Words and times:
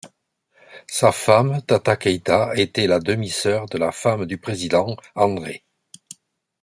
Sa 0.87 1.11
femme, 1.11 1.61
Tata 1.61 1.95
Keïta, 1.95 2.55
était 2.55 2.87
la 2.87 2.99
demi-sœur 2.99 3.67
de 3.67 3.77
la 3.77 3.91
femme 3.91 4.25
du 4.25 4.39
président, 4.39 4.97
Andrée. 5.13 5.63